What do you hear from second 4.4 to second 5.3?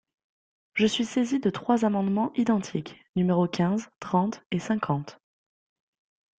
et cinquante.